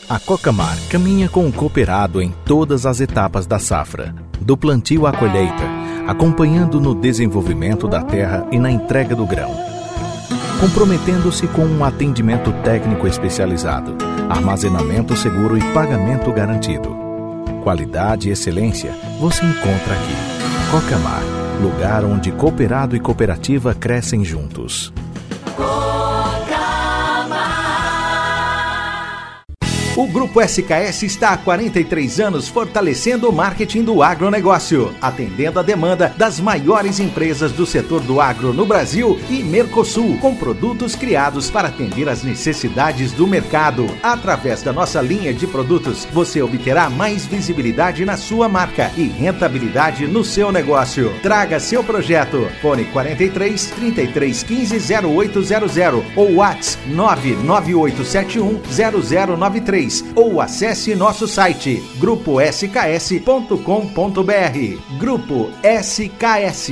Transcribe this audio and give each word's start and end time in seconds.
A 0.09 0.19
Cocamar 0.19 0.77
caminha 0.91 1.29
com 1.29 1.47
o 1.47 1.53
cooperado 1.53 2.21
em 2.21 2.35
todas 2.45 2.87
as 2.87 2.99
etapas 2.99 3.47
da 3.47 3.61
safra, 3.61 4.13
do 4.41 4.57
plantio 4.57 5.07
à 5.07 5.13
colheita, 5.13 5.88
acompanhando 6.09 6.81
no 6.81 6.95
desenvolvimento 6.95 7.87
da 7.87 8.03
terra 8.03 8.49
e 8.51 8.59
na 8.59 8.71
entrega 8.71 9.15
do 9.15 9.27
grão. 9.27 9.55
Comprometendo-se 10.59 11.47
com 11.49 11.67
um 11.67 11.85
atendimento 11.85 12.51
técnico 12.65 13.07
especializado, 13.07 13.95
armazenamento 14.27 15.15
seguro 15.15 15.59
e 15.59 15.63
pagamento 15.75 16.33
garantido. 16.33 16.97
Qualidade 17.63 18.31
e 18.31 18.33
excelência 18.33 18.91
você 19.21 19.45
encontra 19.45 19.93
aqui. 19.93 20.71
Cocamar, 20.71 21.23
lugar 21.61 22.03
onde 22.07 22.33
cooperado 22.33 22.97
e 22.97 23.01
cooperativa 23.01 23.75
crescem 23.75 24.25
juntos. 24.25 24.91
O 29.99 30.07
Grupo 30.07 30.41
SKS 30.41 31.03
está 31.03 31.31
há 31.31 31.37
43 31.37 32.21
anos 32.21 32.47
fortalecendo 32.47 33.29
o 33.29 33.33
marketing 33.33 33.83
do 33.83 34.01
agronegócio, 34.01 34.95
atendendo 35.03 35.59
a 35.59 35.63
demanda 35.65 36.15
das 36.17 36.39
maiores 36.39 37.01
empresas 37.01 37.51
do 37.51 37.67
setor 37.67 38.01
do 38.03 38.21
agro 38.21 38.53
no 38.53 38.65
Brasil 38.65 39.19
e 39.29 39.43
Mercosul, 39.43 40.17
com 40.19 40.37
produtos 40.37 40.95
criados 40.95 41.51
para 41.51 41.67
atender 41.67 42.09
às 42.09 42.23
necessidades 42.23 43.11
do 43.11 43.27
mercado. 43.27 43.89
Através 44.01 44.63
da 44.63 44.73
nossa 44.73 45.03
linha 45.03 45.35
de 45.35 45.49
produtos, 45.49 46.07
você 46.13 46.41
obterá 46.41 46.89
mais 46.89 47.27
visibilidade 47.27 48.05
na 48.05 48.17
sua 48.17 48.49
marca 48.49 48.93
e 48.97 49.03
rentabilidade 49.03 50.07
no 50.07 50.23
seu 50.23 50.53
negócio. 50.53 51.13
Traga 51.23 51.59
seu 51.59 51.83
projeto. 51.83 52.49
Fone 52.63 52.85
43 52.85 53.67
33 53.73 54.45
15 54.45 54.95
0800 54.95 55.77
ou 56.15 56.35
WhatsApp 56.37 56.89
99871 56.89 58.61
0093 59.37 59.88
ou 60.15 60.41
acesse 60.41 60.95
nosso 60.95 61.27
site 61.27 61.83
gruposks.com.br. 61.99 64.99
Grupo 64.99 65.51
SKS. 65.63 66.71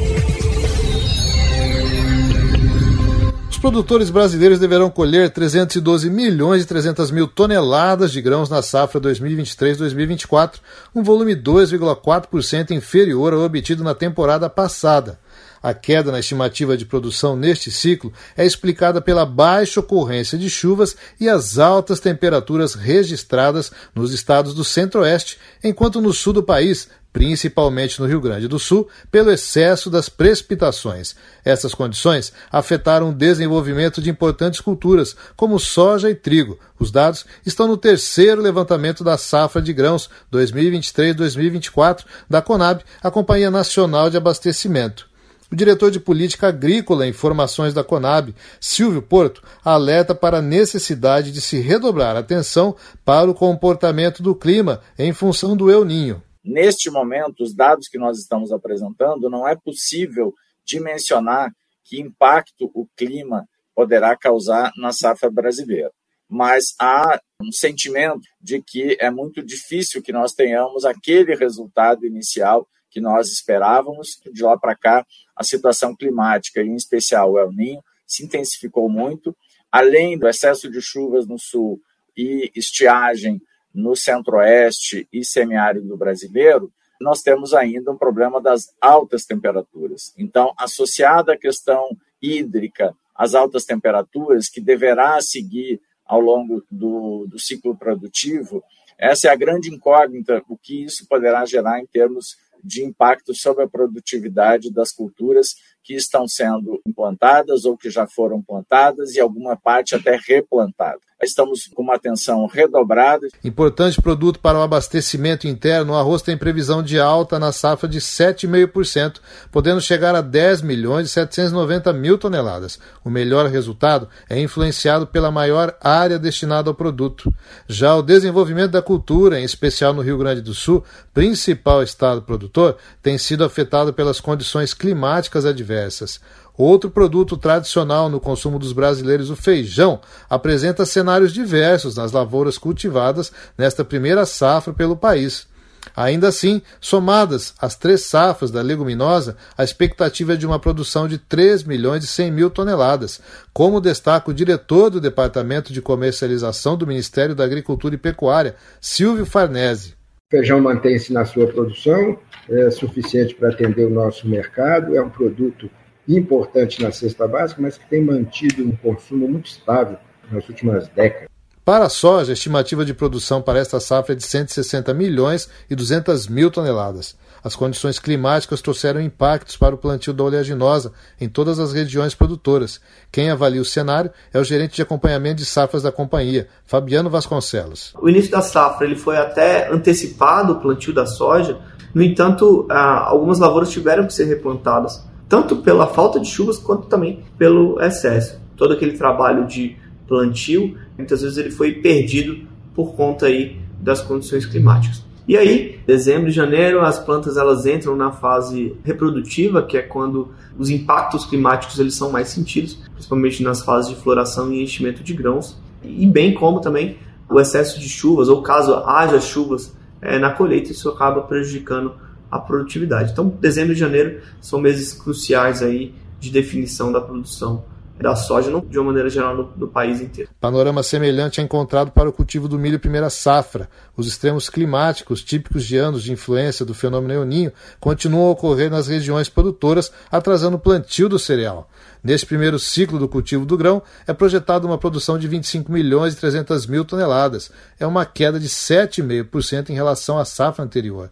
Produtores 3.64 4.10
brasileiros 4.10 4.60
deverão 4.60 4.90
colher 4.90 5.30
312 5.30 6.10
milhões 6.10 6.64
e 6.64 6.66
300 6.66 7.10
mil 7.12 7.30
toneladas 7.30 8.12
de 8.12 8.22
grãos 8.22 8.50
na 8.50 8.62
safra 8.62 9.00
2023-2024, 9.00 10.56
um 10.94 11.02
volume 11.02 11.34
2,4% 11.34 12.72
inferior 12.72 13.32
ao 13.32 13.40
obtido 13.40 13.82
na 13.82 13.96
temporada 13.96 14.50
passada. 14.50 15.18
A 15.62 15.74
queda 15.74 16.12
na 16.12 16.20
estimativa 16.20 16.76
de 16.76 16.86
produção 16.86 17.38
neste 17.38 17.72
ciclo 17.72 18.12
é 18.36 18.46
explicada 18.46 19.02
pela 19.02 19.26
baixa 19.26 19.80
ocorrência 19.80 20.38
de 20.38 20.50
chuvas 20.50 20.94
e 21.18 21.30
as 21.30 21.58
altas 21.58 22.02
temperaturas 22.02 22.74
registradas 22.74 23.72
nos 23.96 24.12
estados 24.12 24.54
do 24.54 24.66
Centro-Oeste, 24.66 25.40
enquanto 25.64 26.02
no 26.02 26.12
sul 26.12 26.34
do 26.34 26.44
país, 26.44 26.90
principalmente 27.14 28.02
no 28.02 28.08
Rio 28.08 28.20
Grande 28.20 28.48
do 28.48 28.58
Sul, 28.58 28.90
pelo 29.12 29.32
excesso 29.32 29.90
das 29.90 30.10
precipitações. 30.10 31.16
Essas 31.46 31.76
condições 31.76 32.34
afetaram 32.52 33.12
o 33.12 33.14
desenvolvimento 33.14 34.02
de 34.02 34.10
importantes 34.10 34.60
culturas, 34.60 35.16
como 35.38 35.60
soja 35.60 36.10
e 36.10 36.16
trigo. 36.16 36.60
Os 36.80 36.92
dados 36.92 37.24
estão 37.46 37.68
no 37.68 37.78
terceiro 37.78 38.42
levantamento 38.42 39.04
da 39.04 39.16
safra 39.16 39.62
de 39.62 39.72
grãos 39.72 40.10
2023-2024 40.34 42.04
da 42.28 42.42
Conab, 42.42 42.84
a 43.02 43.12
Companhia 43.12 43.52
Nacional 43.52 44.10
de 44.10 44.18
Abastecimento. 44.18 45.14
O 45.52 45.56
diretor 45.56 45.92
de 45.92 46.00
Política 46.00 46.48
Agrícola 46.48 47.06
e 47.06 47.12
Informações 47.12 47.76
da 47.76 47.84
Conab, 47.84 48.34
Silvio 48.60 49.04
Porto, 49.04 49.44
alerta 49.64 50.16
para 50.16 50.40
a 50.40 50.42
necessidade 50.42 51.32
de 51.32 51.40
se 51.42 51.60
redobrar 51.60 52.16
atenção 52.16 52.76
para 53.06 53.30
o 53.30 53.36
comportamento 53.36 54.24
do 54.24 54.34
clima 54.34 54.82
em 54.98 55.14
função 55.14 55.56
do 55.56 55.70
El 55.70 55.86
Ninho. 55.86 56.24
Neste 56.44 56.90
momento, 56.90 57.42
os 57.42 57.56
dados 57.56 57.88
que 57.88 57.98
nós 57.98 58.20
estamos 58.20 58.52
apresentando, 58.52 59.30
não 59.30 59.48
é 59.48 59.56
possível 59.56 60.34
dimensionar 60.66 61.54
que 61.84 62.00
impacto 62.00 62.70
o 62.74 62.88
clima 62.98 63.48
poderá 63.76 64.16
causar 64.16 64.72
na 64.78 64.92
safra 64.92 65.30
brasileira. 65.30 65.92
Mas 66.28 66.74
há 66.80 67.20
um 67.42 67.52
sentimento 67.52 68.28
de 68.42 68.62
que 68.62 68.98
é 69.00 69.10
muito 69.10 69.44
difícil 69.44 70.02
que 70.02 70.12
nós 70.12 70.34
tenhamos 70.34 70.86
aquele 70.86 71.36
resultado 71.36 72.06
inicial 72.06 72.68
que 72.90 73.02
nós 73.02 73.32
esperávamos. 73.32 74.20
De 74.32 74.44
lá 74.44 74.58
para 74.58 74.76
cá, 74.76 75.06
a 75.36 75.44
situação 75.44 75.96
climática, 75.96 76.62
em 76.62 76.76
especial 76.76 77.32
o 77.32 77.40
El 77.40 77.52
Ninho, 77.52 77.84
se 78.06 78.24
intensificou 78.24 78.90
muito. 78.90 79.36
Além 79.72 80.18
do 80.18 80.28
excesso 80.28 80.70
de 80.70 80.82
chuvas 80.82 81.28
no 81.28 81.40
sul 81.40 81.82
e 82.16 82.52
estiagem 82.56 83.42
no 83.74 83.96
centro-oeste 83.96 85.08
e 85.12 85.26
semiárido 85.26 85.98
brasileiro, 85.98 86.72
nós 87.02 87.22
temos 87.22 87.54
ainda 87.54 87.92
um 87.92 87.98
problema 87.98 88.40
das 88.40 88.74
altas 88.80 89.26
temperaturas. 89.26 90.14
Então, 90.18 90.54
associada 90.58 91.34
à 91.34 91.38
questão 91.38 91.98
hídrica, 92.22 92.96
às 93.16 93.36
altas 93.36 93.66
temperaturas, 93.66 94.48
que 94.48 94.62
deverá 94.62 95.20
seguir 95.22 95.82
ao 96.06 96.20
longo 96.20 96.64
do, 96.70 97.26
do 97.28 97.40
ciclo 97.40 97.76
produtivo, 97.76 98.64
essa 98.98 99.28
é 99.28 99.32
a 99.32 99.36
grande 99.36 99.74
incógnita, 99.74 100.44
o 100.48 100.58
que 100.58 100.84
isso 100.84 101.08
poderá 101.08 101.46
gerar 101.46 101.80
em 101.80 101.86
termos 101.86 102.38
de 102.64 102.84
impacto 102.84 103.36
sobre 103.36 103.64
a 103.64 103.68
produtividade 103.68 104.72
das 104.72 104.92
culturas 104.92 105.56
que 105.84 105.94
estão 105.94 106.28
sendo 106.28 106.82
implantadas 106.88 107.66
ou 107.66 107.78
que 107.78 107.90
já 107.90 108.08
foram 108.08 108.42
plantadas 108.42 109.16
e 109.16 109.20
alguma 109.20 109.58
parte 109.58 109.96
até 109.96 110.18
replantada. 110.26 111.02
Estamos 111.22 111.70
com 111.74 111.84
uma 111.84 111.96
atenção 111.96 112.46
redobrada. 112.48 113.28
Importante 113.44 114.02
produto 114.02 114.40
para 114.40 114.58
o 114.58 114.62
abastecimento 114.62 115.48
interno, 115.48 115.94
o 115.94 115.96
arroz 115.96 116.22
tem 116.22 116.38
previsão 116.38 116.84
de 116.84 117.00
alta 117.00 117.40
na 117.40 117.52
safra 117.52 117.88
de 117.88 118.00
7,5%, 118.00 119.20
podendo 119.52 119.80
chegar 119.80 120.16
a 120.16 120.22
10 120.22 120.62
milhões 120.62 121.08
e 121.08 121.12
790 121.12 121.94
mil 121.94 122.18
toneladas. 122.18 122.80
O 123.04 123.10
melhor 123.10 123.48
resultado 123.48 124.10
é 124.30 124.40
influenciado 124.40 125.08
pela 125.08 125.32
maior 125.32 125.76
área 125.82 126.20
destinada 126.20 126.70
ao 126.70 126.76
produto. 126.76 127.34
Já 127.68 127.96
o 127.96 128.02
desenvolvimento 128.02 128.72
da 128.72 128.82
cultura, 128.82 129.40
em 129.40 129.44
especial 129.44 129.94
no 129.94 130.02
Rio 130.02 130.18
Grande 130.18 130.42
do 130.42 130.54
Sul, 130.54 130.84
principal 131.14 131.82
estado 131.84 132.22
produtor, 132.22 132.78
tem 133.02 133.18
sido 133.18 133.44
afetado 133.44 133.94
pelas 133.94 134.20
condições 134.20 134.74
climáticas 134.74 135.46
adversas. 135.46 136.20
Outro 136.58 136.92
produto 136.92 137.36
tradicional 137.36 138.10
no 138.10 138.20
consumo 138.20 138.60
dos 138.60 138.74
brasileiros, 138.74 139.32
o 139.32 139.36
feijão, 139.36 140.00
apresenta 140.30 140.86
cenários 140.86 141.34
diversos 141.34 141.96
nas 141.96 142.12
lavouras 142.12 142.58
cultivadas 142.60 143.32
nesta 143.58 143.84
primeira 143.84 144.26
safra 144.26 144.72
pelo 144.72 144.96
país. 144.96 145.48
Ainda 145.96 146.30
assim, 146.30 146.62
somadas 146.80 147.54
as 147.60 147.76
três 147.76 148.02
safras 148.02 148.52
da 148.52 148.62
leguminosa, 148.62 149.36
a 149.58 149.64
expectativa 149.64 150.34
é 150.34 150.36
de 150.36 150.46
uma 150.46 150.60
produção 150.60 151.08
de 151.08 151.18
3 151.18 151.64
milhões 151.64 152.04
e 152.04 152.08
100 152.08 152.32
mil 152.32 152.50
toneladas, 152.50 153.20
como 153.52 153.82
destaca 153.82 154.32
o 154.32 154.34
diretor 154.34 154.90
do 154.90 155.02
Departamento 155.02 155.74
de 155.74 155.82
Comercialização 155.82 156.78
do 156.78 156.88
Ministério 156.88 157.36
da 157.36 157.44
Agricultura 157.44 157.96
e 157.96 157.98
Pecuária, 157.98 158.56
Silvio 158.80 159.26
Farnese. 159.26 159.96
O 160.32 160.38
feijão 160.38 160.62
mantém-se 160.62 161.12
na 161.12 161.26
sua 161.26 161.48
produção, 161.48 162.18
é 162.50 162.72
suficiente 162.72 163.36
para 163.36 163.50
atender 163.50 163.86
o 163.86 163.90
nosso 163.90 164.28
mercado, 164.28 164.96
é 164.96 165.02
um 165.02 165.10
produto 165.10 165.70
importante 166.08 166.82
na 166.82 166.92
cesta 166.92 167.28
básica, 167.28 167.62
mas 167.62 167.78
que 167.78 167.88
tem 167.90 168.04
mantido 168.04 168.64
um 168.64 168.76
consumo 168.76 169.28
muito 169.28 169.48
estável 169.48 169.98
nas 170.32 170.48
últimas 170.48 170.88
décadas. 170.90 171.30
Para 171.66 171.86
a 171.86 171.90
soja, 171.90 172.32
a 172.32 172.34
estimativa 172.34 172.84
de 172.84 172.94
produção 172.94 173.42
para 173.42 173.58
esta 173.58 173.80
safra 173.80 174.12
é 174.12 174.18
de 174.18 174.24
160 174.24 174.94
milhões 174.94 175.50
e 175.70 175.76
200 175.76 176.28
mil 176.28 176.52
toneladas. 176.52 177.16
As 177.42 177.56
condições 177.56 178.00
climáticas 178.00 178.62
trouxeram 178.62 179.00
impactos 179.00 179.56
para 179.56 179.74
o 179.74 179.78
plantio 179.78 180.14
da 180.14 180.26
oleaginosa 180.26 180.92
em 181.22 181.30
todas 181.30 181.60
as 181.60 181.72
regiões 181.72 182.14
produtoras. 182.14 182.82
Quem 183.10 183.30
avalia 183.30 183.62
o 183.62 183.66
cenário 183.66 184.12
é 184.34 184.40
o 184.40 184.44
gerente 184.44 184.76
de 184.76 184.82
acompanhamento 184.82 185.38
de 185.38 185.46
safras 185.46 185.84
da 185.84 185.92
companhia, 185.92 186.50
Fabiano 186.66 187.10
Vasconcelos. 187.10 187.94
O 188.02 188.10
início 188.10 188.32
da 188.32 188.42
safra 188.42 188.86
ele 188.86 188.98
foi 188.98 189.16
até 189.16 189.72
antecipado 189.72 190.54
o 190.54 190.60
plantio 190.60 190.94
da 190.94 191.06
soja, 191.06 191.62
no 191.94 192.02
entanto, 192.02 192.68
ah, 192.72 193.06
algumas 193.08 193.40
lavouras 193.40 193.70
tiveram 193.70 194.08
que 194.08 194.14
ser 194.14 194.26
replantadas, 194.26 195.06
tanto 195.28 195.58
pela 195.58 195.88
falta 195.88 196.20
de 196.20 196.28
chuvas 196.28 196.58
quanto 196.58 196.88
também 196.88 197.20
pelo 197.38 197.82
excesso. 197.82 198.40
Todo 198.56 198.74
aquele 198.74 198.98
trabalho 198.98 199.48
de 199.48 199.76
plantio, 200.08 200.78
muitas 200.98 201.22
vezes 201.22 201.38
ele 201.38 201.52
foi 201.52 201.74
perdido 201.74 202.48
por 202.76 202.94
conta 202.94 203.28
aí 203.28 203.58
das 203.80 204.02
condições 204.02 204.46
climáticas. 204.46 205.04
E 205.26 205.38
aí, 205.38 205.80
dezembro 205.88 206.28
e 206.28 206.32
janeiro, 206.32 206.82
as 206.82 207.00
plantas 207.00 207.38
elas 207.38 207.66
entram 207.66 207.96
na 207.96 208.12
fase 208.12 208.76
reprodutiva, 208.84 209.64
que 209.64 209.78
é 209.78 209.82
quando 209.82 210.32
os 210.58 210.70
impactos 210.70 211.26
climáticos 211.26 211.80
eles 211.80 211.96
são 211.96 212.12
mais 212.12 212.28
sentidos, 212.28 212.78
principalmente 212.94 213.42
nas 213.42 213.64
fases 213.64 213.90
de 213.90 213.96
floração 213.96 214.52
e 214.52 214.62
enchimento 214.62 215.02
de 215.02 215.14
grãos, 215.14 215.58
e 215.82 216.06
bem 216.06 216.34
como 216.34 216.60
também 216.60 216.98
o 217.30 217.40
excesso 217.40 217.80
de 217.80 217.88
chuvas, 217.88 218.28
ou 218.28 218.42
caso 218.42 218.76
haja 218.86 219.20
chuvas 219.22 219.74
é, 220.02 220.20
na 220.20 220.32
colheita, 220.32 220.72
isso 220.72 220.90
acaba 220.90 221.22
prejudicando 221.22 221.94
a 222.34 222.40
produtividade. 222.40 223.12
Então, 223.12 223.28
dezembro 223.28 223.74
e 223.74 223.76
janeiro 223.76 224.22
são 224.42 224.60
meses 224.60 224.92
cruciais 224.92 225.62
aí 225.62 225.94
de 226.20 226.32
definição 226.32 226.92
da 226.92 227.00
produção 227.00 227.64
da 228.02 228.16
soja, 228.16 228.50
não, 228.50 228.60
de 228.60 228.78
uma 228.80 228.88
maneira 228.88 229.08
geral, 229.08 229.38
no, 229.38 229.54
no, 229.56 229.68
país 229.68 230.02
inteiro. 230.02 230.30
Panorama 230.42 230.82
semelhante 230.82 231.40
é 231.40 231.44
encontrado 231.44 231.92
para 231.92 232.10
o 232.10 232.12
cultivo 232.12 232.48
do 232.48 232.58
milho 232.58 232.80
primeira 232.80 233.08
safra. 233.08 233.70
Os 233.96 234.08
extremos 234.08 234.50
climáticos, 234.50 235.24
típicos 235.24 235.64
de 235.64 235.78
anos 235.78 236.02
de 236.02 236.12
influência 236.12 236.66
do 236.66 236.74
fenômeno 236.74 237.14
El 237.34 237.52
continuam 237.80 238.28
a 238.28 238.32
ocorrer 238.32 238.70
nas 238.72 238.88
regiões 238.88 239.30
produtoras, 239.30 239.92
atrasando 240.12 240.58
o 240.58 240.60
plantio 240.60 241.08
do 241.08 241.20
cereal. 241.20 241.70
Neste 242.04 242.26
primeiro 242.26 242.58
ciclo 242.58 242.98
do 242.98 243.08
cultivo 243.08 243.46
do 243.46 243.56
grão, 243.56 243.82
é 244.08 244.12
projetada 244.12 244.66
uma 244.66 244.78
produção 244.78 245.20
de 245.20 245.28
25 245.28 245.72
milhões 245.72 246.16
e 246.16 246.18
300 246.18 246.66
mil 246.66 246.84
toneladas. 246.84 247.52
É 247.80 247.86
uma 247.86 248.06
queda 248.06 248.40
de 248.40 248.50
7,5% 248.50 249.70
em 249.70 249.74
relação 249.74 250.18
à 250.18 250.26
safra 250.26 250.66
anterior. 250.66 251.12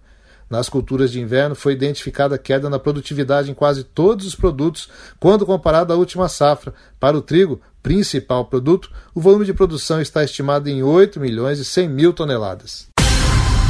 Nas 0.51 0.67
culturas 0.67 1.09
de 1.09 1.21
inverno 1.21 1.55
foi 1.55 1.71
identificada 1.71 2.37
queda 2.37 2.69
na 2.69 2.77
produtividade 2.77 3.49
em 3.49 3.53
quase 3.53 3.85
todos 3.85 4.27
os 4.27 4.35
produtos 4.35 4.89
quando 5.17 5.45
comparado 5.45 5.93
à 5.93 5.95
última 5.95 6.27
safra. 6.27 6.73
Para 6.99 7.17
o 7.17 7.21
trigo, 7.21 7.61
principal 7.81 8.43
produto, 8.43 8.91
o 9.15 9.21
volume 9.21 9.45
de 9.45 9.53
produção 9.53 10.01
está 10.01 10.25
estimado 10.25 10.67
em 10.67 10.83
8 10.83 11.21
milhões 11.21 11.57
e 11.57 11.63
100 11.63 11.87
mil 11.87 12.11
toneladas. 12.11 12.89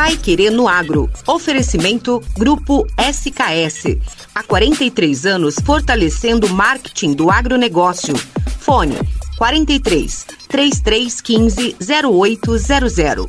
Pai 0.00 0.16
Querer 0.16 0.50
no 0.50 0.66
Agro. 0.66 1.10
Oferecimento 1.26 2.22
Grupo 2.36 2.86
SKS. 2.96 3.98
Há 4.34 4.42
43 4.42 5.26
anos 5.26 5.56
fortalecendo 5.62 6.46
o 6.46 6.50
marketing 6.50 7.12
do 7.12 7.30
agronegócio. 7.30 8.14
Fone 8.60 8.96
43 9.36 10.24
3315 10.48 11.76
0800. 11.78 13.26